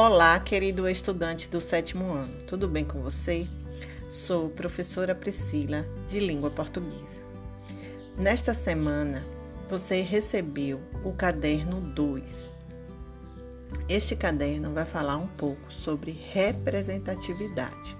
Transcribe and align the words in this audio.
Olá, 0.00 0.38
querido 0.38 0.88
estudante 0.88 1.48
do 1.48 1.60
sétimo 1.60 2.12
ano, 2.12 2.42
tudo 2.46 2.68
bem 2.68 2.84
com 2.84 3.02
você? 3.02 3.48
Sou 4.08 4.48
professora 4.48 5.12
Priscila, 5.12 5.84
de 6.06 6.20
língua 6.20 6.52
portuguesa. 6.52 7.20
Nesta 8.16 8.54
semana, 8.54 9.26
você 9.68 10.00
recebeu 10.00 10.80
o 11.02 11.12
caderno 11.12 11.80
2. 11.80 12.54
Este 13.88 14.14
caderno 14.14 14.72
vai 14.72 14.84
falar 14.84 15.16
um 15.16 15.26
pouco 15.26 15.72
sobre 15.72 16.12
representatividade. 16.32 17.96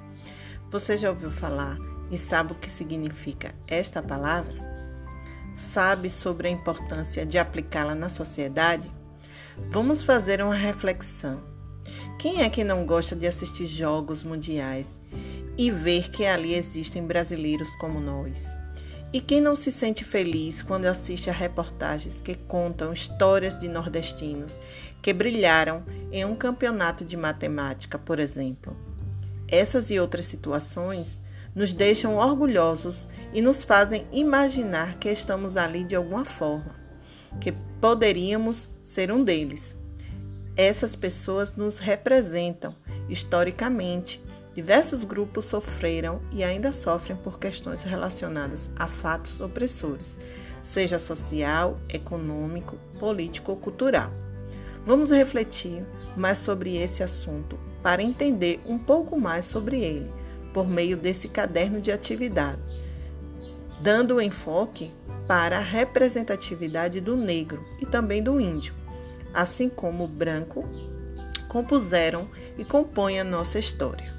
Você 0.70 0.96
já 0.96 1.10
ouviu 1.10 1.32
falar 1.32 1.76
e 2.12 2.16
sabe 2.16 2.52
o 2.52 2.58
que 2.60 2.70
significa 2.70 3.52
esta 3.66 4.00
palavra? 4.00 4.54
Sabe 5.56 6.08
sobre 6.10 6.46
a 6.46 6.52
importância 6.52 7.26
de 7.26 7.38
aplicá-la 7.38 7.96
na 7.96 8.08
sociedade? 8.08 8.88
Vamos 9.72 10.04
fazer 10.04 10.40
uma 10.40 10.54
reflexão 10.54 11.57
quem 12.18 12.42
é 12.42 12.50
que 12.50 12.64
não 12.64 12.84
gosta 12.84 13.14
de 13.14 13.28
assistir 13.28 13.68
jogos 13.68 14.24
mundiais 14.24 14.98
e 15.56 15.70
ver 15.70 16.10
que 16.10 16.26
ali 16.26 16.52
existem 16.52 17.06
brasileiros 17.06 17.76
como 17.76 18.00
nós? 18.00 18.56
E 19.12 19.20
quem 19.20 19.40
não 19.40 19.54
se 19.54 19.70
sente 19.70 20.02
feliz 20.02 20.60
quando 20.60 20.86
assiste 20.86 21.30
a 21.30 21.32
reportagens 21.32 22.20
que 22.20 22.34
contam 22.34 22.92
histórias 22.92 23.56
de 23.56 23.68
nordestinos 23.68 24.58
que 25.00 25.12
brilharam 25.12 25.84
em 26.10 26.24
um 26.24 26.34
campeonato 26.34 27.04
de 27.04 27.16
matemática, 27.16 27.96
por 27.96 28.18
exemplo? 28.18 28.76
Essas 29.46 29.88
e 29.88 30.00
outras 30.00 30.26
situações 30.26 31.22
nos 31.54 31.72
deixam 31.72 32.16
orgulhosos 32.16 33.08
e 33.32 33.40
nos 33.40 33.62
fazem 33.62 34.04
imaginar 34.10 34.98
que 34.98 35.08
estamos 35.08 35.56
ali 35.56 35.84
de 35.84 35.94
alguma 35.94 36.24
forma, 36.24 36.74
que 37.40 37.52
poderíamos 37.80 38.68
ser 38.82 39.12
um 39.12 39.22
deles. 39.22 39.77
Essas 40.58 40.96
pessoas 40.96 41.54
nos 41.54 41.78
representam 41.78 42.74
historicamente. 43.08 44.20
Diversos 44.56 45.04
grupos 45.04 45.44
sofreram 45.44 46.20
e 46.32 46.42
ainda 46.42 46.72
sofrem 46.72 47.16
por 47.16 47.38
questões 47.38 47.84
relacionadas 47.84 48.68
a 48.74 48.88
fatos 48.88 49.40
opressores, 49.40 50.18
seja 50.64 50.98
social, 50.98 51.78
econômico, 51.88 52.76
político 52.98 53.52
ou 53.52 53.56
cultural. 53.56 54.10
Vamos 54.84 55.12
refletir 55.12 55.86
mais 56.16 56.38
sobre 56.38 56.76
esse 56.76 57.04
assunto 57.04 57.56
para 57.80 58.02
entender 58.02 58.60
um 58.66 58.78
pouco 58.78 59.16
mais 59.16 59.44
sobre 59.44 59.80
ele 59.80 60.10
por 60.52 60.66
meio 60.66 60.96
desse 60.96 61.28
caderno 61.28 61.80
de 61.80 61.92
atividade, 61.92 62.58
dando 63.80 64.20
enfoque 64.20 64.90
para 65.28 65.58
a 65.58 65.62
representatividade 65.62 67.00
do 67.00 67.16
negro 67.16 67.64
e 67.80 67.86
também 67.86 68.20
do 68.20 68.40
índio 68.40 68.77
assim 69.38 69.68
como 69.68 70.02
o 70.02 70.08
branco, 70.08 70.64
compuseram 71.48 72.28
e 72.58 72.64
compõem 72.64 73.20
a 73.20 73.24
nossa 73.24 73.56
história. 73.56 74.12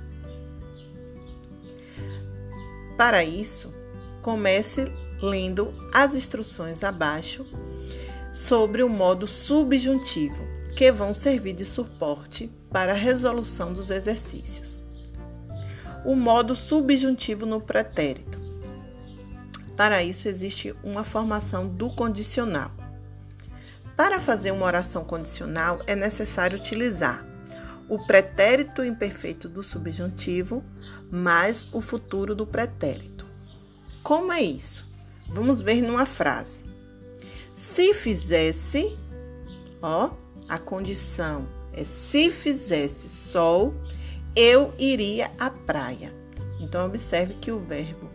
Para 2.98 3.22
isso, 3.22 3.74
comece 4.22 4.90
lendo 5.22 5.74
as 5.94 6.16
instruções 6.16 6.86
abaixo 6.86 7.46
sobre 8.34 8.82
o 8.82 8.88
modo 8.88 9.28
subjuntivo, 9.28 10.42
que 10.78 10.90
vão 10.90 11.14
servir 11.14 11.54
de 11.54 11.66
suporte 11.66 12.50
para 12.72 12.94
a 12.94 12.96
resolução 12.96 13.74
dos 13.74 13.90
exercícios. 13.90 14.82
O 16.06 16.16
modo 16.16 16.56
subjuntivo 16.56 17.46
no 17.46 17.60
pretérito. 17.60 18.40
Para 19.76 20.02
isso, 20.02 20.30
existe 20.30 20.74
uma 20.82 21.04
formação 21.04 21.68
do 21.68 21.90
condicional. 21.94 22.79
Para 24.00 24.22
fazer 24.22 24.52
uma 24.52 24.66
oração 24.66 25.04
condicional, 25.04 25.82
é 25.86 25.94
necessário 25.94 26.58
utilizar 26.58 27.22
o 27.90 28.00
pretérito 28.00 28.82
imperfeito 28.82 29.50
do 29.50 29.62
subjuntivo 29.62 30.64
mais 31.12 31.68
o 31.74 31.82
futuro 31.82 32.34
do 32.34 32.48
pretérito. 32.48 33.28
Como 34.02 34.32
é 34.32 34.42
isso? 34.42 34.90
Vamos 35.28 35.60
ver 35.60 35.82
numa 35.82 36.06
frase. 36.06 36.62
Se 37.54 37.94
fizesse, 37.94 38.98
ó, 39.82 40.12
a 40.48 40.58
condição 40.58 41.46
é 41.74 41.84
se 41.84 42.32
fizesse 42.32 43.10
sol, 43.10 43.74
eu 44.34 44.74
iria 44.80 45.30
à 45.38 45.50
praia. 45.50 46.14
Então 46.62 46.86
observe 46.86 47.34
que 47.34 47.52
o 47.52 47.60
verbo, 47.60 48.10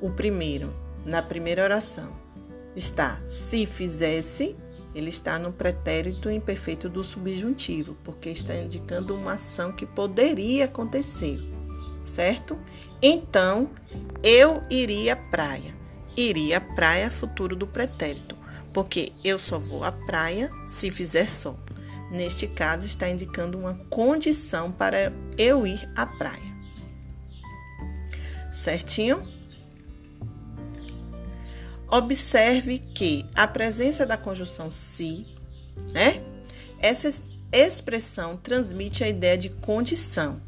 o 0.00 0.10
primeiro, 0.10 0.74
na 1.06 1.22
primeira 1.22 1.62
oração, 1.62 2.12
está 2.74 3.20
se 3.24 3.66
fizesse 3.66 4.56
ele 4.94 5.10
está 5.10 5.38
no 5.38 5.52
pretérito 5.52 6.30
imperfeito 6.30 6.88
do 6.88 7.04
subjuntivo, 7.04 7.96
porque 8.04 8.30
está 8.30 8.54
indicando 8.56 9.14
uma 9.14 9.34
ação 9.34 9.72
que 9.72 9.86
poderia 9.86 10.64
acontecer, 10.64 11.40
certo? 12.04 12.58
Então, 13.00 13.70
eu 14.22 14.62
iria 14.70 15.14
à 15.14 15.16
praia. 15.16 15.74
Iria 16.16 16.58
à 16.58 16.60
praia 16.60 17.08
futuro 17.08 17.54
do 17.54 17.66
pretérito, 17.66 18.36
porque 18.72 19.12
eu 19.24 19.38
só 19.38 19.58
vou 19.58 19.84
à 19.84 19.92
praia 19.92 20.50
se 20.66 20.90
fizer 20.90 21.28
sol. 21.28 21.58
Neste 22.10 22.48
caso, 22.48 22.84
está 22.84 23.08
indicando 23.08 23.56
uma 23.56 23.74
condição 23.88 24.72
para 24.72 25.12
eu 25.38 25.64
ir 25.66 25.88
à 25.94 26.04
praia. 26.04 26.50
Certinho? 28.52 29.39
Observe 31.90 32.78
que 32.78 33.26
a 33.34 33.48
presença 33.48 34.06
da 34.06 34.16
conjunção 34.16 34.70
se, 34.70 35.26
né? 35.92 36.22
Essa 36.78 37.22
expressão 37.52 38.36
transmite 38.36 39.02
a 39.02 39.08
ideia 39.08 39.36
de 39.36 39.48
condição. 39.48 40.40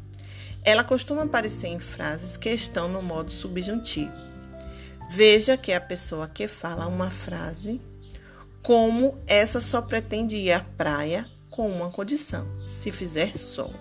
Ela 0.63 0.83
costuma 0.83 1.23
aparecer 1.23 1.67
em 1.67 1.79
frases 1.79 2.37
que 2.37 2.49
estão 2.49 2.87
no 2.87 3.01
modo 3.01 3.29
subjuntivo. 3.29 4.13
Veja 5.09 5.57
que 5.57 5.73
a 5.73 5.81
pessoa 5.81 6.27
que 6.27 6.47
fala 6.47 6.87
uma 6.87 7.11
frase 7.11 7.81
como 8.61 9.17
essa 9.27 9.59
só 9.59 9.81
pretende 9.81 10.37
ir 10.37 10.53
à 10.53 10.61
praia 10.61 11.29
com 11.49 11.69
uma 11.69 11.91
condição: 11.91 12.47
se 12.65 12.89
fizer 12.89 13.37
sol. 13.37 13.73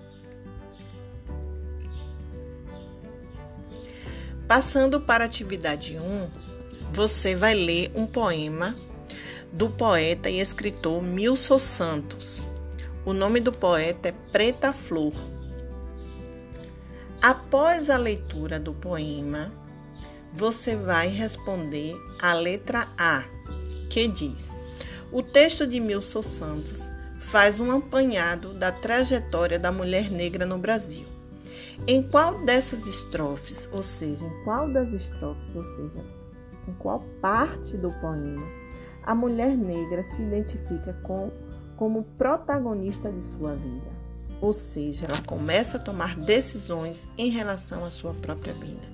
Passando 4.49 5.01
para 5.01 5.25
a 5.25 5.27
atividade 5.27 5.97
1, 5.97 6.52
você 6.95 7.35
vai 7.35 7.55
ler 7.55 7.91
um 7.95 8.07
poema 8.07 8.77
do 9.51 9.71
poeta 9.71 10.29
e 10.29 10.41
escritor 10.41 11.03
Milson 11.03 11.59
Santos. 11.59 12.47
O 13.03 13.15
nome 13.15 13.41
do 13.41 13.51
poeta 13.51 14.11
é 14.11 14.15
Preta 14.31 14.75
Flor. 14.75 15.15
Após 17.23 17.89
a 17.89 17.97
leitura 17.97 18.61
do 18.61 18.75
poema, 18.75 19.51
você 20.35 20.77
vai 20.77 21.09
responder 21.09 21.95
a 22.21 22.35
letra 22.35 22.87
A, 22.99 23.25
que 23.89 24.07
diz: 24.07 24.61
O 25.11 25.23
texto 25.23 25.67
de 25.67 25.81
Milson 25.81 26.23
Santos 26.23 26.91
faz 27.19 27.59
um 27.59 27.73
apanhado 27.73 28.53
da 28.53 28.71
trajetória 28.71 29.59
da 29.59 29.73
mulher 29.73 30.11
negra 30.11 30.45
no 30.45 30.59
Brasil. 30.59 31.07
Em 31.87 32.03
qual 32.03 32.45
dessas 32.45 32.87
estrofes, 32.87 33.67
ou 33.73 33.83
seja, 33.83 34.25
em 34.25 34.45
qual 34.45 34.71
das 34.71 34.93
estrofes, 34.93 35.57
ou 35.57 35.65
seja, 35.65 36.22
em 36.69 36.73
qual 36.75 37.01
parte 37.21 37.77
do 37.77 37.91
poema 38.01 38.63
a 39.05 39.15
mulher 39.15 39.57
negra 39.57 40.05
se 40.05 40.23
identifica 40.23 40.93
com, 41.03 41.31
como 41.77 42.05
protagonista 42.17 43.11
de 43.11 43.23
sua 43.25 43.55
vida. 43.55 43.91
Ou 44.41 44.53
seja, 44.53 45.07
ela 45.07 45.21
começa 45.23 45.77
a 45.77 45.81
tomar 45.81 46.17
decisões 46.17 47.09
em 47.19 47.31
relação 47.31 47.85
à 47.85 47.91
sua 47.91 48.15
própria 48.15 48.55
vida. 48.55 48.93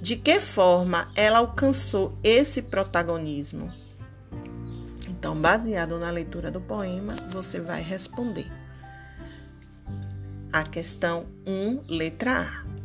De 0.00 0.16
que 0.16 0.40
forma 0.40 1.08
ela 1.14 1.38
alcançou 1.38 2.16
esse 2.22 2.62
protagonismo? 2.62 3.72
Então, 5.08 5.34
baseado 5.34 5.98
na 5.98 6.10
leitura 6.10 6.50
do 6.50 6.60
poema, 6.60 7.16
você 7.30 7.60
vai 7.60 7.82
responder. 7.82 8.46
A 10.52 10.62
questão 10.62 11.26
1, 11.46 11.84
letra 11.88 12.42
A. 12.42 12.75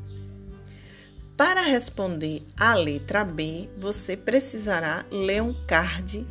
Para 1.44 1.64
responder 1.64 2.44
a 2.56 2.76
letra 2.76 3.26
B, 3.26 3.68
você 3.76 4.16
precisará 4.16 5.04
ler 5.10 5.42
um 5.42 5.52
card 5.66 6.24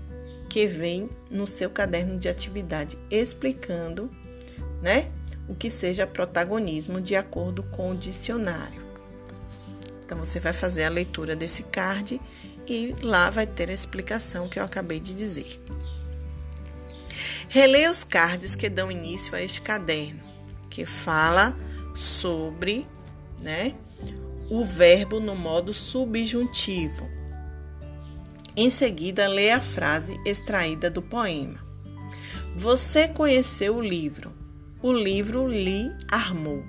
que 0.49 0.69
vem 0.69 1.11
no 1.29 1.49
seu 1.49 1.69
caderno 1.69 2.17
de 2.17 2.29
atividade 2.29 2.97
explicando, 3.11 4.09
né, 4.81 5.11
o 5.49 5.55
que 5.57 5.69
seja 5.69 6.07
protagonismo 6.07 7.01
de 7.01 7.17
acordo 7.17 7.65
com 7.65 7.91
o 7.91 7.97
dicionário. 7.97 8.81
Então 10.05 10.17
você 10.17 10.39
vai 10.39 10.53
fazer 10.53 10.85
a 10.85 10.89
leitura 10.89 11.35
desse 11.35 11.65
card 11.65 12.21
e 12.69 12.95
lá 13.03 13.31
vai 13.31 13.49
ter 13.49 13.69
a 13.69 13.75
explicação 13.75 14.49
que 14.49 14.61
eu 14.61 14.65
acabei 14.65 15.01
de 15.01 15.13
dizer. 15.13 15.61
Releia 17.49 17.91
os 17.91 18.05
cards 18.05 18.55
que 18.55 18.69
dão 18.69 18.93
início 18.93 19.35
a 19.35 19.43
este 19.43 19.61
caderno, 19.61 20.23
que 20.71 20.87
fala 20.87 21.57
sobre, 21.97 22.87
né, 23.41 23.75
o 24.51 24.65
verbo 24.65 25.21
no 25.21 25.37
modo 25.37 25.73
subjuntivo. 25.73 27.09
Em 28.57 28.69
seguida, 28.69 29.29
lê 29.29 29.53
a 29.53 29.61
frase 29.61 30.21
extraída 30.27 30.91
do 30.91 31.01
poema. 31.01 31.65
Você 32.57 33.07
conheceu 33.07 33.77
o 33.77 33.81
livro. 33.81 34.39
o 34.83 34.93
livro 34.93 35.47
lhe 35.47 35.91
armou. 36.09 36.65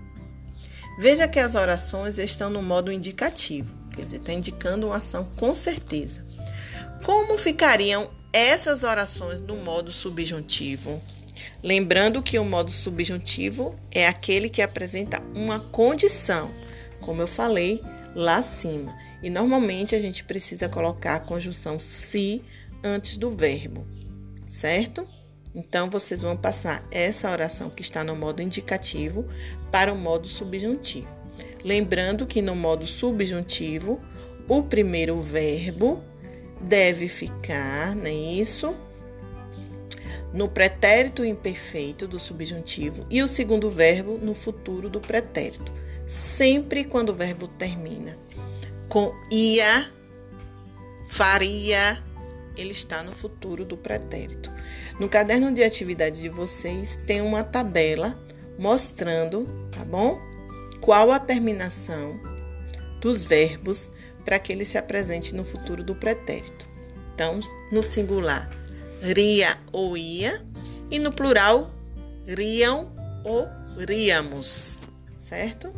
Veja 0.99 1.27
que 1.29 1.39
as 1.39 1.55
orações 1.55 2.17
estão 2.17 2.49
no 2.49 2.61
modo 2.61 2.91
indicativo, 2.91 3.73
quer 3.95 4.03
dizer, 4.03 4.17
está 4.17 4.33
indicando 4.33 4.87
uma 4.87 4.97
ação 4.97 5.23
com 5.37 5.55
certeza. 5.55 6.25
Como 7.03 7.37
ficariam 7.37 8.09
essas 8.33 8.83
orações 8.83 9.39
no 9.39 9.55
modo 9.57 9.91
subjuntivo? 9.91 11.01
Lembrando 11.63 12.21
que 12.21 12.37
o 12.37 12.45
modo 12.45 12.69
subjuntivo 12.69 13.75
é 13.89 14.07
aquele 14.07 14.49
que 14.49 14.61
apresenta 14.61 15.23
uma 15.33 15.59
condição, 15.59 16.51
como 17.01 17.21
eu 17.21 17.27
falei 17.27 17.81
lá 18.15 18.37
acima. 18.37 18.95
E 19.21 19.29
normalmente 19.29 19.95
a 19.95 19.99
gente 19.99 20.23
precisa 20.23 20.69
colocar 20.69 21.15
a 21.15 21.19
conjunção 21.19 21.77
se 21.77 22.41
antes 22.83 23.17
do 23.17 23.31
verbo, 23.31 23.85
certo? 24.47 25.07
Então 25.53 25.89
vocês 25.89 26.21
vão 26.21 26.35
passar 26.35 26.85
essa 26.89 27.29
oração 27.29 27.69
que 27.69 27.81
está 27.81 28.03
no 28.03 28.15
modo 28.15 28.41
indicativo 28.41 29.25
para 29.71 29.93
o 29.93 29.97
modo 29.97 30.27
subjuntivo. 30.27 31.07
Lembrando 31.63 32.25
que 32.25 32.41
no 32.41 32.55
modo 32.55 32.87
subjuntivo, 32.87 34.01
o 34.47 34.63
primeiro 34.63 35.21
verbo 35.21 36.01
deve 36.59 37.07
ficar, 37.07 37.95
não 37.95 38.05
é 38.05 38.13
isso? 38.13 38.75
No 40.33 40.47
pretérito 40.47 41.25
imperfeito 41.25 42.07
do 42.07 42.19
subjuntivo 42.19 43.05
e 43.09 43.21
o 43.21 43.27
segundo 43.27 43.69
verbo 43.69 44.17
no 44.17 44.33
futuro 44.33 44.89
do 44.89 45.01
pretérito. 45.01 45.71
Sempre 46.11 46.83
quando 46.83 47.09
o 47.09 47.15
verbo 47.15 47.47
termina 47.47 48.17
com 48.89 49.15
ia, 49.31 49.89
faria, 51.07 52.03
ele 52.57 52.71
está 52.71 53.01
no 53.01 53.13
futuro 53.13 53.63
do 53.63 53.77
pretérito. 53.77 54.51
No 54.99 55.07
caderno 55.07 55.53
de 55.53 55.63
atividade 55.63 56.19
de 56.19 56.27
vocês 56.27 56.99
tem 57.07 57.21
uma 57.21 57.45
tabela 57.45 58.21
mostrando, 58.59 59.47
tá 59.71 59.85
bom? 59.85 60.19
Qual 60.81 61.13
a 61.13 61.19
terminação 61.19 62.19
dos 62.99 63.23
verbos 63.23 63.89
para 64.25 64.37
que 64.37 64.51
ele 64.51 64.65
se 64.65 64.77
apresente 64.77 65.33
no 65.33 65.45
futuro 65.45 65.81
do 65.81 65.95
pretérito. 65.95 66.69
Então, 67.15 67.39
no 67.71 67.81
singular, 67.81 68.49
ria 69.01 69.57
ou 69.71 69.97
ia, 69.97 70.45
e 70.89 70.99
no 70.99 71.11
plural, 71.13 71.73
riam 72.27 72.91
ou 73.23 73.47
riamos, 73.87 74.81
certo? 75.17 75.73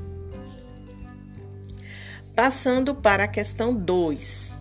Passando 2.36 2.96
para 2.96 3.26
a 3.26 3.28
questão 3.28 3.76
2. 3.76 4.58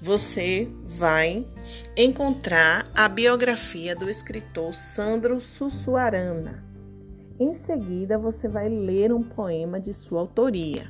Você 0.00 0.68
vai 0.84 1.44
encontrar 1.96 2.88
a 2.96 3.08
biografia 3.08 3.96
do 3.96 4.08
escritor 4.08 4.72
Sandro 4.72 5.40
Sussuarana. 5.40 6.64
Em 7.38 7.52
seguida, 7.54 8.16
você 8.16 8.46
vai 8.46 8.68
ler 8.68 9.12
um 9.12 9.24
poema 9.24 9.80
de 9.80 9.92
sua 9.92 10.20
autoria. 10.20 10.88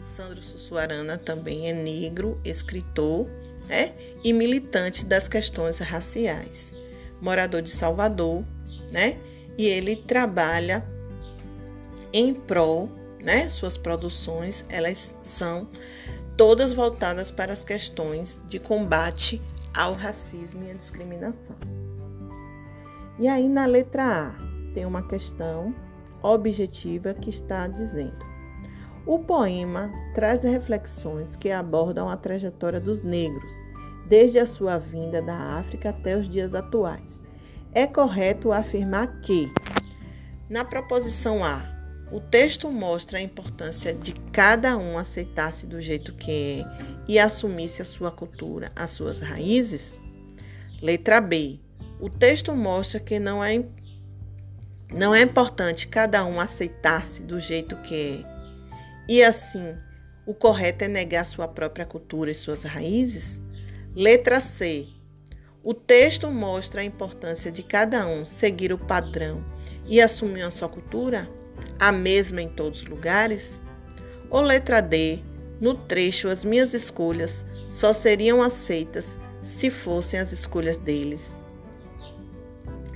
Sandro 0.00 0.40
Sussuarana 0.40 1.18
também 1.18 1.68
é 1.68 1.72
negro, 1.72 2.40
escritor 2.44 3.28
né, 3.68 3.92
e 4.22 4.32
militante 4.32 5.04
das 5.04 5.26
questões 5.26 5.80
raciais. 5.80 6.72
Morador 7.20 7.62
de 7.62 7.70
Salvador, 7.70 8.44
né? 8.92 9.18
E 9.56 9.66
ele 9.66 9.96
trabalha 9.96 10.86
em 12.12 12.32
prol 12.32 12.97
né? 13.22 13.48
Suas 13.48 13.76
produções, 13.76 14.64
elas 14.68 15.16
são 15.20 15.68
todas 16.36 16.72
voltadas 16.72 17.30
para 17.30 17.52
as 17.52 17.64
questões 17.64 18.40
de 18.46 18.58
combate 18.58 19.42
ao 19.76 19.92
racismo 19.94 20.64
e 20.64 20.70
à 20.70 20.74
discriminação. 20.74 21.56
E 23.18 23.26
aí 23.26 23.48
na 23.48 23.66
letra 23.66 24.28
A 24.28 24.72
tem 24.72 24.86
uma 24.86 25.02
questão 25.02 25.74
objetiva 26.22 27.14
que 27.14 27.30
está 27.30 27.66
dizendo: 27.66 28.24
o 29.04 29.18
poema 29.18 29.90
traz 30.14 30.42
reflexões 30.42 31.34
que 31.34 31.50
abordam 31.50 32.08
a 32.08 32.16
trajetória 32.16 32.80
dos 32.80 33.02
negros, 33.02 33.52
desde 34.06 34.38
a 34.38 34.46
sua 34.46 34.78
vinda 34.78 35.20
da 35.20 35.36
África 35.58 35.90
até 35.90 36.16
os 36.16 36.28
dias 36.28 36.54
atuais. 36.54 37.20
É 37.72 37.86
correto 37.86 38.52
afirmar 38.52 39.20
que, 39.20 39.52
na 40.48 40.64
proposição 40.64 41.44
A, 41.44 41.77
o 42.10 42.20
texto 42.20 42.70
mostra 42.70 43.18
a 43.18 43.22
importância 43.22 43.92
de 43.92 44.14
cada 44.32 44.78
um 44.78 44.96
aceitar-se 44.96 45.66
do 45.66 45.80
jeito 45.80 46.14
que 46.14 46.62
é 46.62 46.88
e 47.06 47.18
assumisse 47.18 47.82
a 47.82 47.84
sua 47.84 48.10
cultura, 48.10 48.72
as 48.74 48.92
suas 48.92 49.18
raízes? 49.18 50.00
Letra 50.80 51.20
B. 51.20 51.60
O 52.00 52.08
texto 52.08 52.54
mostra 52.54 52.98
que 52.98 53.18
não 53.18 53.44
é, 53.44 53.62
não 54.96 55.14
é 55.14 55.20
importante 55.20 55.86
cada 55.86 56.24
um 56.24 56.40
aceitar-se 56.40 57.22
do 57.22 57.40
jeito 57.40 57.76
que 57.82 58.22
é. 58.24 58.38
E 59.06 59.22
assim, 59.22 59.76
o 60.24 60.32
correto 60.32 60.84
é 60.84 60.88
negar 60.88 61.26
sua 61.26 61.46
própria 61.46 61.84
cultura 61.84 62.30
e 62.30 62.34
suas 62.34 62.62
raízes? 62.62 63.38
Letra 63.94 64.40
C. 64.40 64.86
O 65.62 65.74
texto 65.74 66.30
mostra 66.30 66.80
a 66.80 66.84
importância 66.84 67.52
de 67.52 67.62
cada 67.62 68.06
um 68.06 68.24
seguir 68.24 68.72
o 68.72 68.78
padrão 68.78 69.44
e 69.84 70.00
assumir 70.00 70.42
a 70.42 70.50
sua 70.50 70.68
cultura? 70.68 71.28
A 71.78 71.92
mesma 71.92 72.42
em 72.42 72.48
todos 72.48 72.82
os 72.82 72.88
lugares? 72.88 73.60
Ou 74.30 74.40
letra 74.40 74.80
D, 74.80 75.20
no 75.60 75.74
trecho 75.74 76.28
as 76.28 76.44
minhas 76.44 76.74
escolhas 76.74 77.44
só 77.70 77.92
seriam 77.92 78.42
aceitas 78.42 79.06
se 79.42 79.70
fossem 79.70 80.18
as 80.18 80.32
escolhas 80.32 80.76
deles. 80.76 81.32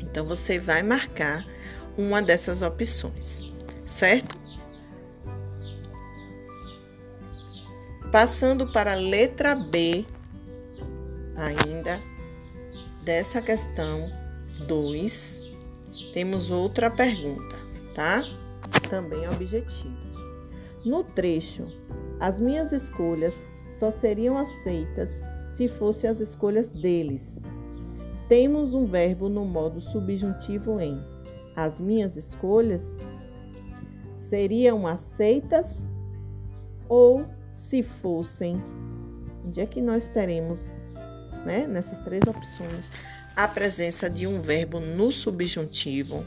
Então 0.00 0.24
você 0.24 0.58
vai 0.58 0.82
marcar 0.82 1.46
uma 1.96 2.20
dessas 2.20 2.62
opções, 2.62 3.44
certo? 3.86 4.40
Passando 8.10 8.70
para 8.72 8.92
a 8.92 8.96
letra 8.96 9.54
B, 9.54 10.04
ainda 11.34 11.98
dessa 13.02 13.40
questão 13.40 14.12
2, 14.66 15.42
temos 16.12 16.50
outra 16.50 16.90
pergunta, 16.90 17.56
tá? 17.94 18.22
Também 18.92 19.26
objetivo. 19.26 19.96
No 20.84 21.02
trecho, 21.02 21.64
as 22.20 22.38
minhas 22.38 22.72
escolhas 22.72 23.32
só 23.72 23.90
seriam 23.90 24.36
aceitas 24.36 25.10
se 25.54 25.66
fossem 25.66 26.10
as 26.10 26.20
escolhas 26.20 26.68
deles. 26.68 27.22
Temos 28.28 28.74
um 28.74 28.84
verbo 28.84 29.30
no 29.30 29.46
modo 29.46 29.80
subjuntivo 29.80 30.78
em 30.78 31.02
as 31.56 31.78
minhas 31.78 32.16
escolhas 32.16 32.82
seriam 34.28 34.86
aceitas 34.86 35.66
ou 36.86 37.26
se 37.54 37.82
fossem. 37.82 38.62
Onde 39.42 39.62
é 39.62 39.66
que 39.66 39.80
nós 39.80 40.06
teremos, 40.08 40.70
né, 41.46 41.66
nessas 41.66 42.04
três 42.04 42.22
opções, 42.26 42.90
a 43.34 43.48
presença 43.48 44.10
de 44.10 44.26
um 44.26 44.40
verbo 44.40 44.80
no 44.80 45.10
subjuntivo 45.10 46.26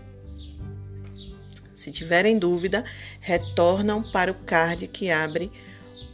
se 1.75 1.91
tiverem 1.91 2.39
dúvida, 2.39 2.83
retornam 3.19 4.01
para 4.01 4.31
o 4.31 4.35
card 4.35 4.87
que 4.87 5.11
abre 5.11 5.51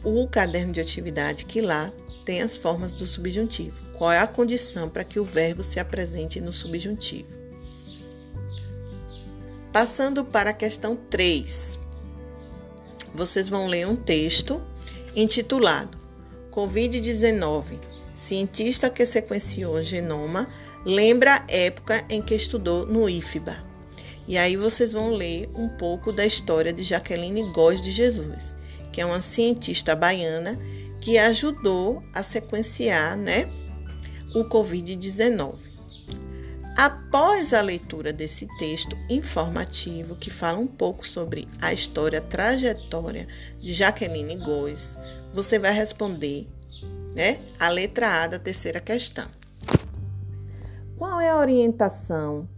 o 0.04 0.26
caderno 0.26 0.72
de 0.72 0.80
atividade, 0.80 1.44
que 1.44 1.60
lá 1.60 1.92
tem 2.24 2.42
as 2.42 2.56
formas 2.56 2.92
do 2.92 3.06
subjuntivo. 3.06 3.80
Qual 3.96 4.10
é 4.10 4.18
a 4.18 4.26
condição 4.26 4.88
para 4.88 5.04
que 5.04 5.20
o 5.20 5.24
verbo 5.24 5.62
se 5.62 5.78
apresente 5.78 6.40
no 6.40 6.52
subjuntivo? 6.52 7.40
Passando 9.72 10.24
para 10.24 10.50
a 10.50 10.54
questão 10.54 10.96
3. 10.96 11.78
Vocês 13.14 13.48
vão 13.48 13.68
ler 13.68 13.86
um 13.86 13.96
texto 13.96 14.62
intitulado 15.14 15.98
Covid-19. 16.50 17.78
Cientista 18.14 18.90
que 18.90 19.06
sequenciou 19.06 19.74
o 19.74 19.82
genoma 19.82 20.48
lembra 20.84 21.36
a 21.36 21.44
época 21.48 22.04
em 22.08 22.20
que 22.20 22.34
estudou 22.34 22.86
no 22.86 23.08
IFBA. 23.08 23.71
E 24.26 24.38
aí 24.38 24.56
vocês 24.56 24.92
vão 24.92 25.10
ler 25.10 25.50
um 25.54 25.68
pouco 25.68 26.12
da 26.12 26.24
história 26.24 26.72
de 26.72 26.82
Jaqueline 26.82 27.42
Góes 27.52 27.82
de 27.82 27.90
Jesus, 27.90 28.56
que 28.92 29.00
é 29.00 29.06
uma 29.06 29.20
cientista 29.20 29.96
baiana 29.96 30.58
que 31.00 31.18
ajudou 31.18 32.02
a 32.14 32.22
sequenciar, 32.22 33.16
né, 33.16 33.50
o 34.34 34.44
COVID-19. 34.44 35.54
Após 36.76 37.52
a 37.52 37.60
leitura 37.60 38.12
desse 38.12 38.46
texto 38.58 38.96
informativo 39.10 40.16
que 40.16 40.30
fala 40.30 40.58
um 40.58 40.66
pouco 40.66 41.06
sobre 41.06 41.46
a 41.60 41.72
história, 41.72 42.18
a 42.18 42.22
trajetória 42.22 43.28
de 43.58 43.74
Jaqueline 43.74 44.36
Góes, 44.36 44.96
você 45.34 45.58
vai 45.58 45.72
responder, 45.72 46.48
né, 47.14 47.40
a 47.58 47.68
letra 47.68 48.22
A 48.22 48.26
da 48.28 48.38
terceira 48.38 48.80
questão. 48.80 49.28
Qual 50.96 51.20
é 51.20 51.28
a 51.28 51.38
orientação 51.38 52.48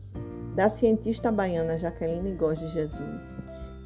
da 0.55 0.69
cientista 0.69 1.33
baiana 1.33 1.77
Jaqueline 1.77 2.35
Góes 2.35 2.61
de 2.61 2.69
Jesus, 2.69 3.21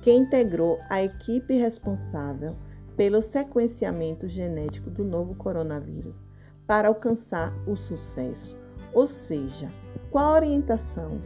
que 0.03 0.13
integrou 0.13 0.79
a 0.89 1.03
equipe 1.03 1.57
responsável 1.57 2.55
pelo 2.97 3.23
sequenciamento 3.23 4.29
genético 4.29 4.91
do 4.91 5.05
novo 5.05 5.35
coronavírus 5.35 6.27
para 6.67 6.89
alcançar 6.89 7.55
o 7.67 7.77
sucesso. 7.77 8.57
Ou 8.93 9.07
seja, 9.07 9.71
qual 10.11 10.35
a 10.35 10.37
orientação 10.37 11.21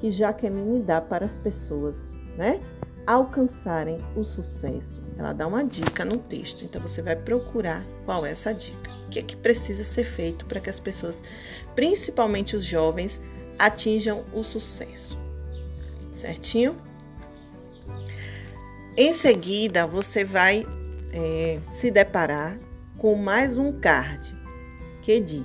que 0.00 0.10
Jaqueline 0.10 0.82
dá 0.82 1.00
para 1.00 1.26
as 1.26 1.38
pessoas, 1.38 1.96
né? 2.36 2.60
Alcançarem 3.06 3.98
o 4.16 4.24
sucesso. 4.24 5.02
Ela 5.18 5.32
dá 5.32 5.46
uma 5.46 5.64
dica 5.64 6.04
no 6.04 6.18
texto, 6.18 6.64
então 6.64 6.80
você 6.80 7.00
vai 7.00 7.16
procurar 7.16 7.84
qual 8.04 8.26
é 8.26 8.30
essa 8.30 8.52
dica. 8.52 8.90
O 9.06 9.08
que 9.08 9.18
é 9.18 9.22
que 9.22 9.36
precisa 9.36 9.84
ser 9.84 10.04
feito 10.04 10.44
para 10.44 10.60
que 10.60 10.68
as 10.68 10.80
pessoas, 10.80 11.24
principalmente 11.74 12.56
os 12.56 12.64
jovens, 12.64 13.20
atinjam 13.58 14.24
o 14.32 14.42
sucesso? 14.42 15.18
Certinho? 16.12 16.76
Em 18.96 19.12
seguida, 19.12 19.86
você 19.86 20.24
vai 20.24 20.64
é, 21.12 21.58
se 21.72 21.90
deparar 21.90 22.58
com 22.98 23.14
mais 23.14 23.58
um 23.58 23.78
card 23.78 24.34
que 25.02 25.20
diz 25.20 25.44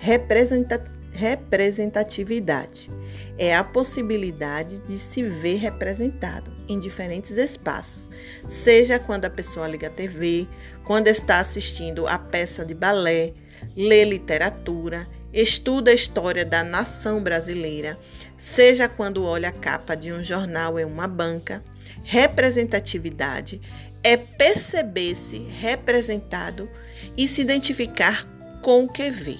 representatividade. 0.00 2.90
É 3.36 3.54
a 3.54 3.62
possibilidade 3.62 4.78
de 4.80 4.98
se 4.98 5.22
ver 5.22 5.56
representado 5.56 6.50
em 6.68 6.80
diferentes 6.80 7.36
espaços, 7.36 8.08
seja 8.48 8.98
quando 8.98 9.26
a 9.26 9.30
pessoa 9.30 9.68
liga 9.68 9.88
a 9.88 9.90
TV, 9.90 10.48
quando 10.84 11.08
está 11.08 11.40
assistindo 11.40 12.06
a 12.06 12.18
peça 12.18 12.64
de 12.64 12.72
balé, 12.74 13.34
lê 13.76 14.04
literatura, 14.04 15.06
estuda 15.42 15.90
a 15.90 15.94
história 15.94 16.44
da 16.44 16.62
nação 16.62 17.22
brasileira, 17.22 17.98
seja 18.38 18.88
quando 18.88 19.24
olha 19.24 19.48
a 19.48 19.52
capa 19.52 19.94
de 19.94 20.12
um 20.12 20.22
jornal 20.22 20.78
em 20.78 20.84
uma 20.84 21.08
banca 21.08 21.62
Representatividade 22.10 23.60
é 24.02 24.16
perceber-se 24.16 25.40
representado 25.40 26.66
e 27.14 27.28
se 27.28 27.42
identificar 27.42 28.26
com 28.62 28.84
o 28.84 28.88
que 28.88 29.10
vê. 29.10 29.36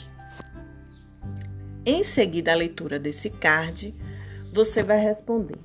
Em 1.86 2.04
seguida 2.04 2.52
a 2.52 2.56
leitura 2.56 2.98
desse 2.98 3.30
card, 3.30 3.94
você 4.52 4.82
vai 4.82 5.00
responder. 5.00 5.58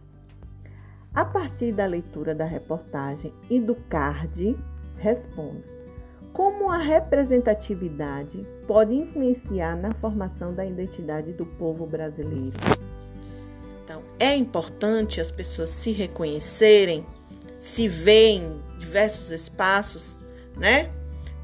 A 1.14 1.26
partir 1.26 1.74
da 1.74 1.86
leitura 1.86 2.34
da 2.34 2.46
reportagem 2.46 3.34
e 3.50 3.60
do 3.60 3.76
card, 3.76 4.58
responda. 4.96 5.62
Como 6.32 6.70
a 6.70 6.78
representatividade 6.78 8.48
pode 8.68 8.94
influenciar 8.94 9.76
na 9.76 9.94
formação 9.96 10.54
da 10.54 10.66
identidade 10.66 11.34
do 11.34 11.46
povo 11.46 11.86
brasileiro? 11.86 12.54
Então, 13.84 14.04
é 14.20 14.36
importante 14.36 15.20
as 15.20 15.32
pessoas 15.32 15.70
se 15.70 15.92
reconhecerem, 15.92 17.06
se 17.60 17.88
verem 17.88 18.44
em 18.44 18.78
diversos 18.78 19.30
espaços, 19.30 20.18
né? 20.56 20.92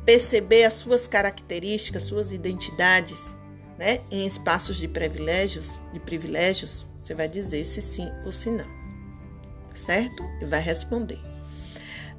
Perceber 0.05 0.63
as 0.63 0.75
suas 0.75 1.07
características, 1.07 2.03
suas 2.03 2.31
identidades, 2.31 3.35
né? 3.77 4.01
Em 4.09 4.25
espaços 4.25 4.77
de 4.77 4.87
privilégios, 4.87 5.81
de 5.93 5.99
privilégios, 5.99 6.87
você 6.97 7.13
vai 7.13 7.27
dizer 7.27 7.65
se 7.65 7.81
sim 7.81 8.09
ou 8.25 8.31
se 8.31 8.49
não. 8.49 8.67
Certo? 9.73 10.23
E 10.41 10.45
vai 10.45 10.61
responder. 10.61 11.19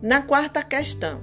Na 0.02 0.22
quarta 0.22 0.62
questão, 0.62 1.20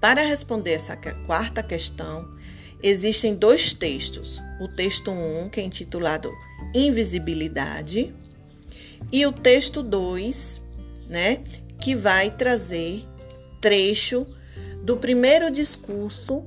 para 0.00 0.22
responder 0.22 0.72
essa 0.72 0.96
quarta 1.26 1.62
questão, 1.62 2.37
existem 2.82 3.34
dois 3.34 3.72
textos. 3.72 4.40
O 4.60 4.68
texto 4.68 5.10
1, 5.10 5.44
um, 5.44 5.48
que 5.48 5.60
é 5.60 5.64
intitulado 5.64 6.32
Invisibilidade, 6.74 8.14
e 9.12 9.26
o 9.26 9.32
texto 9.32 9.82
2, 9.82 10.60
né, 11.08 11.36
que 11.80 11.94
vai 11.94 12.30
trazer 12.30 13.06
trecho 13.60 14.26
do 14.82 14.96
primeiro 14.96 15.50
discurso 15.50 16.44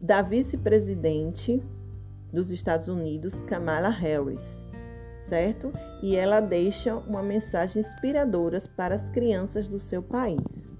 da 0.00 0.22
vice-presidente 0.22 1.62
dos 2.32 2.50
Estados 2.50 2.88
Unidos, 2.88 3.34
Kamala 3.46 3.88
Harris, 3.88 4.40
certo? 5.28 5.72
E 6.02 6.16
ela 6.16 6.40
deixa 6.40 6.96
uma 6.96 7.22
mensagem 7.22 7.80
inspiradora 7.80 8.60
para 8.76 8.94
as 8.94 9.08
crianças 9.10 9.68
do 9.68 9.78
seu 9.78 10.02
país. 10.02 10.72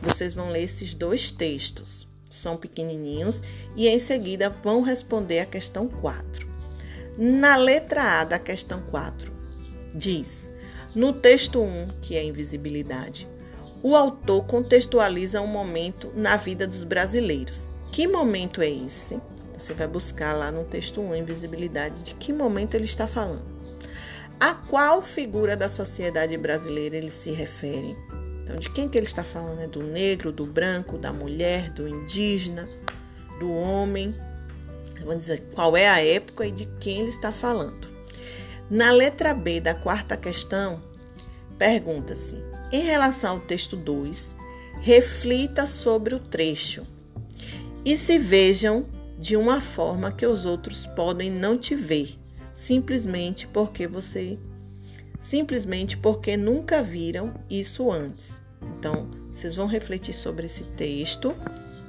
Vocês 0.00 0.34
vão 0.34 0.50
ler 0.50 0.64
esses 0.64 0.94
dois 0.94 1.30
textos 1.30 2.08
são 2.30 2.56
pequenininhos, 2.56 3.42
e 3.76 3.88
em 3.88 3.98
seguida 3.98 4.50
vão 4.62 4.82
responder 4.82 5.40
a 5.40 5.46
questão 5.46 5.88
4. 5.88 6.48
Na 7.16 7.56
letra 7.56 8.20
A 8.20 8.24
da 8.24 8.38
questão 8.38 8.80
4, 8.90 9.32
diz: 9.94 10.50
No 10.94 11.12
texto 11.12 11.60
1, 11.60 11.88
que 12.02 12.16
é 12.16 12.24
invisibilidade, 12.24 13.28
o 13.82 13.94
autor 13.94 14.44
contextualiza 14.46 15.40
um 15.40 15.46
momento 15.46 16.10
na 16.14 16.36
vida 16.36 16.66
dos 16.66 16.84
brasileiros. 16.84 17.68
Que 17.92 18.08
momento 18.08 18.60
é 18.60 18.68
esse? 18.68 19.20
Você 19.56 19.72
vai 19.72 19.86
buscar 19.86 20.32
lá 20.32 20.50
no 20.50 20.64
texto 20.64 21.00
1, 21.00 21.14
invisibilidade, 21.14 22.02
de 22.02 22.14
que 22.14 22.32
momento 22.32 22.74
ele 22.74 22.86
está 22.86 23.06
falando. 23.06 23.54
A 24.40 24.52
qual 24.52 25.00
figura 25.00 25.56
da 25.56 25.68
sociedade 25.68 26.36
brasileira 26.36 26.96
ele 26.96 27.10
se 27.10 27.30
refere? 27.30 27.96
Então, 28.44 28.56
de 28.56 28.68
quem 28.68 28.90
que 28.90 28.98
ele 28.98 29.06
está 29.06 29.24
falando? 29.24 29.60
É 29.60 29.66
do 29.66 29.82
negro, 29.82 30.30
do 30.30 30.44
branco, 30.44 30.98
da 30.98 31.14
mulher, 31.14 31.70
do 31.70 31.88
indígena, 31.88 32.68
do 33.40 33.50
homem. 33.50 34.14
Vamos 35.00 35.20
dizer 35.20 35.44
qual 35.54 35.74
é 35.74 35.88
a 35.88 36.04
época 36.04 36.46
e 36.46 36.50
de 36.50 36.66
quem 36.78 37.00
ele 37.00 37.08
está 37.08 37.32
falando. 37.32 37.88
Na 38.70 38.92
letra 38.92 39.32
B 39.32 39.60
da 39.62 39.74
quarta 39.74 40.14
questão, 40.14 40.82
pergunta-se: 41.58 42.44
em 42.70 42.82
relação 42.82 43.36
ao 43.36 43.40
texto 43.40 43.76
2, 43.76 44.36
reflita 44.82 45.66
sobre 45.66 46.14
o 46.14 46.18
trecho 46.18 46.86
e 47.82 47.96
se 47.96 48.18
vejam 48.18 48.84
de 49.18 49.36
uma 49.36 49.62
forma 49.62 50.12
que 50.12 50.26
os 50.26 50.44
outros 50.44 50.86
podem 50.88 51.30
não 51.30 51.56
te 51.56 51.74
ver, 51.74 52.18
simplesmente 52.52 53.46
porque 53.46 53.86
você 53.86 54.38
simplesmente 55.24 55.96
porque 55.96 56.36
nunca 56.36 56.82
viram 56.82 57.34
isso 57.50 57.90
antes. 57.90 58.40
Então, 58.78 59.10
vocês 59.34 59.54
vão 59.54 59.66
refletir 59.66 60.14
sobre 60.14 60.46
esse 60.46 60.62
texto, 60.62 61.34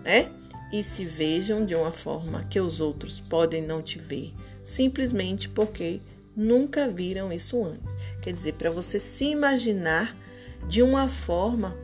né? 0.04 0.32
E 0.74 0.84
se 0.84 1.06
vejam 1.06 1.66
de 1.66 1.76
uma 1.76 1.92
forma 1.92 2.44
que 2.46 2.60
os 2.60 2.80
outros 2.80 3.22
podem 3.22 3.62
não 3.62 3.82
te 3.82 4.00
ver, 4.00 4.34
simplesmente 4.64 5.48
porque 5.50 6.02
nunca 6.36 6.90
viram 6.90 7.32
isso 7.32 7.64
antes. 7.64 7.96
Quer 8.22 8.34
dizer, 8.34 8.54
para 8.54 8.72
você 8.72 9.00
se 9.00 9.26
imaginar 9.26 10.16
de 10.68 10.82
uma 10.82 11.08
forma 11.08 11.78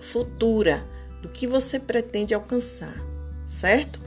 futura 0.00 0.84
do 1.22 1.28
que 1.28 1.46
você 1.46 1.78
pretende 1.78 2.34
alcançar, 2.34 2.96
certo? 3.46 4.00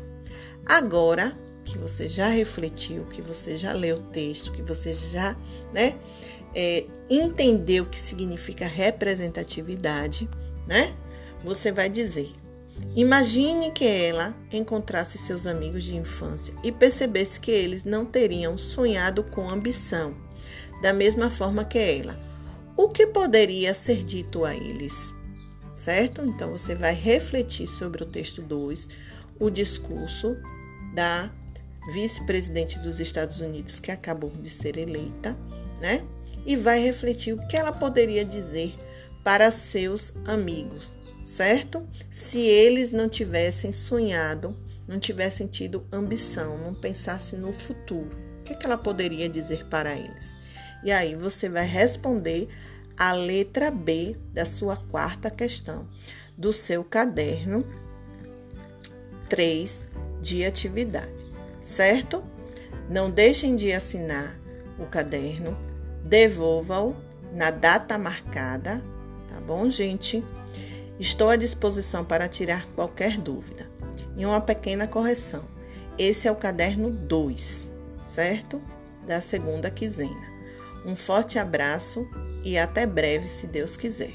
Agora, 0.65 1.35
que 1.71 1.77
você 1.77 2.07
já 2.07 2.27
refletiu, 2.27 3.05
que 3.05 3.21
você 3.21 3.57
já 3.57 3.73
leu 3.73 3.95
o 3.95 3.99
texto, 3.99 4.51
que 4.51 4.61
você 4.61 4.93
já 4.93 5.35
né, 5.73 5.95
é, 6.53 6.85
entendeu 7.09 7.83
o 7.83 7.87
que 7.87 7.99
significa 7.99 8.65
representatividade, 8.65 10.29
né? 10.67 10.93
Você 11.43 11.71
vai 11.71 11.89
dizer: 11.89 12.31
imagine 12.95 13.71
que 13.71 13.85
ela 13.85 14.35
encontrasse 14.51 15.17
seus 15.17 15.45
amigos 15.45 15.83
de 15.83 15.95
infância 15.95 16.53
e 16.63 16.71
percebesse 16.71 17.39
que 17.39 17.51
eles 17.51 17.83
não 17.83 18.05
teriam 18.05 18.57
sonhado 18.57 19.23
com 19.23 19.49
ambição, 19.49 20.15
da 20.81 20.93
mesma 20.93 21.29
forma 21.29 21.63
que 21.63 21.77
ela. 21.77 22.19
O 22.75 22.89
que 22.89 23.05
poderia 23.07 23.73
ser 23.73 24.03
dito 24.03 24.45
a 24.45 24.55
eles? 24.55 25.13
Certo? 25.73 26.21
Então 26.21 26.51
você 26.51 26.75
vai 26.75 26.93
refletir 26.93 27.67
sobre 27.67 28.03
o 28.03 28.05
texto 28.05 28.41
2, 28.41 28.89
o 29.39 29.49
discurso 29.49 30.35
da 30.93 31.31
vice-presidente 31.89 32.79
dos 32.79 32.99
Estados 32.99 33.39
Unidos 33.39 33.79
que 33.79 33.91
acabou 33.91 34.29
de 34.29 34.49
ser 34.49 34.77
eleita, 34.77 35.37
né? 35.81 36.03
E 36.45 36.55
vai 36.55 36.79
refletir 36.79 37.33
o 37.33 37.47
que 37.47 37.57
ela 37.57 37.71
poderia 37.71 38.23
dizer 38.23 38.73
para 39.23 39.51
seus 39.51 40.13
amigos, 40.25 40.97
certo? 41.21 41.87
Se 42.09 42.39
eles 42.39 42.91
não 42.91 43.09
tivessem 43.09 43.71
sonhado, 43.71 44.55
não 44.87 44.99
tivessem 44.99 45.47
tido 45.47 45.85
ambição, 45.91 46.57
não 46.57 46.73
pensassem 46.73 47.37
no 47.37 47.51
futuro, 47.53 48.17
o 48.39 48.43
que, 48.43 48.53
é 48.53 48.55
que 48.55 48.65
ela 48.65 48.77
poderia 48.77 49.29
dizer 49.29 49.65
para 49.65 49.95
eles? 49.95 50.39
E 50.83 50.91
aí 50.91 51.13
você 51.15 51.49
vai 51.49 51.65
responder 51.65 52.47
a 52.97 53.11
letra 53.11 53.69
B 53.69 54.15
da 54.33 54.45
sua 54.45 54.75
quarta 54.75 55.29
questão 55.29 55.87
do 56.37 56.51
seu 56.51 56.83
caderno 56.83 57.65
3 59.29 59.87
de 60.21 60.43
atividade 60.43 61.28
certo? 61.61 62.23
Não 62.89 63.09
deixem 63.09 63.55
de 63.55 63.71
assinar 63.71 64.39
o 64.77 64.85
caderno, 64.85 65.57
devolva-o 66.03 66.95
na 67.33 67.51
data 67.51 67.97
marcada, 67.97 68.81
tá 69.27 69.39
bom, 69.41 69.69
gente? 69.69 70.23
Estou 70.99 71.29
à 71.29 71.35
disposição 71.35 72.03
para 72.03 72.27
tirar 72.27 72.65
qualquer 72.75 73.17
dúvida. 73.17 73.69
E 74.15 74.25
uma 74.25 74.41
pequena 74.41 74.87
correção: 74.87 75.45
esse 75.97 76.27
é 76.27 76.31
o 76.31 76.35
caderno 76.35 76.89
2, 76.89 77.71
certo? 78.01 78.61
Da 79.05 79.21
segunda 79.21 79.69
quinzena. 79.69 80.29
Um 80.85 80.95
forte 80.95 81.37
abraço 81.37 82.07
e 82.43 82.57
até 82.57 82.85
breve, 82.85 83.27
se 83.27 83.47
Deus 83.47 83.75
quiser. 83.75 84.13